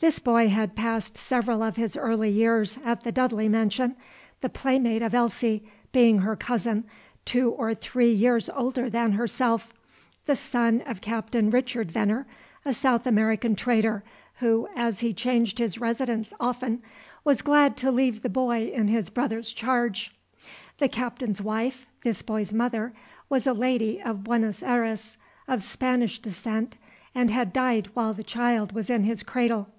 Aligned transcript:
This 0.00 0.18
boy 0.18 0.48
had 0.48 0.76
passed 0.76 1.16
several 1.16 1.62
of 1.62 1.76
his 1.76 1.96
early 1.96 2.28
years 2.28 2.78
at 2.84 3.04
the 3.04 3.10
Dudley 3.10 3.48
mansion, 3.48 3.96
the 4.42 4.50
playmate 4.50 5.00
of 5.00 5.14
Elsie, 5.14 5.66
being 5.92 6.18
her 6.18 6.36
cousin, 6.36 6.84
two 7.24 7.52
or 7.52 7.74
three 7.74 8.12
years 8.12 8.50
older 8.50 8.90
than 8.90 9.12
herself, 9.12 9.72
the 10.26 10.36
son 10.36 10.82
of 10.82 11.00
Captain 11.00 11.48
Richard 11.48 11.90
Venner, 11.90 12.26
a 12.66 12.74
South 12.74 13.06
American 13.06 13.56
trader, 13.56 14.04
who, 14.40 14.68
as 14.76 15.00
he 15.00 15.14
changed 15.14 15.58
his 15.58 15.78
residence 15.80 16.34
often, 16.38 16.82
was 17.24 17.40
glad 17.40 17.74
to 17.78 17.90
leave 17.90 18.20
the 18.20 18.28
boy 18.28 18.66
in 18.74 18.88
his 18.88 19.08
brother's 19.08 19.54
charge. 19.54 20.14
The 20.76 20.88
Captain's 20.90 21.40
wife, 21.40 21.86
this 22.02 22.20
boy's 22.20 22.52
mother, 22.52 22.92
was 23.30 23.46
a 23.46 23.54
lady 23.54 24.02
of 24.02 24.22
Buenos 24.24 24.62
Ayres, 24.62 25.16
of 25.48 25.62
Spanish 25.62 26.18
descent, 26.18 26.76
and 27.14 27.30
had 27.30 27.54
died 27.54 27.88
while 27.94 28.12
the 28.12 28.22
child 28.22 28.72
was 28.72 28.90
in 28.90 29.04
his 29.04 29.22
cradle. 29.22 29.70